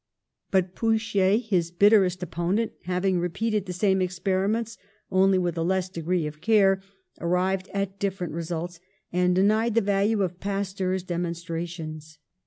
But 0.49 0.73
Pouchet, 0.73 1.37
his 1.41 1.69
bitterest 1.69 2.23
opponent, 2.23 2.71
having 2.85 3.19
repeated 3.19 3.67
the 3.67 3.71
same 3.71 4.01
experiments, 4.01 4.79
only 5.11 5.37
with 5.37 5.55
a 5.59 5.61
less 5.61 5.89
degree 5.89 6.25
of 6.25 6.41
care, 6.41 6.81
arrived 7.19 7.69
at 7.71 7.99
different 7.99 8.33
results, 8.33 8.79
and 9.13 9.35
denied 9.35 9.75
the 9.75 9.81
value 9.81 10.23
of 10.23 10.39
Pasteur's 10.39 11.03
demonstra 11.03 11.67
tions. 11.67 12.17